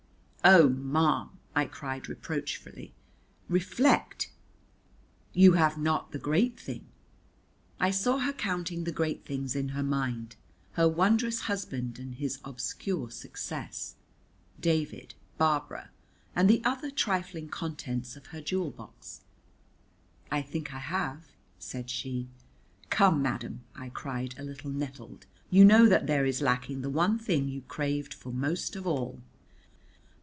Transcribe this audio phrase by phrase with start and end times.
[0.43, 2.95] "Oh, ma'am," I cried reproachfully,
[3.47, 4.31] "reflect.
[5.33, 6.87] You have not got the great thing."
[7.79, 10.37] I saw her counting the great things in her mind,
[10.71, 13.93] her wondrous husband and his obscure success,
[14.59, 15.91] David, Barbara,
[16.35, 19.21] and the other trifling contents of her jewel box.
[20.31, 21.27] "I think I have,"
[21.59, 22.29] said she.
[22.89, 27.19] "Come, madam," I cried a little nettled, "you know that there is lacking the one
[27.19, 29.21] thing you craved for most of all."